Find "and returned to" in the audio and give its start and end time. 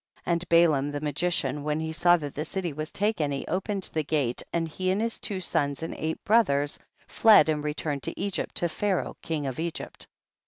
7.49-8.19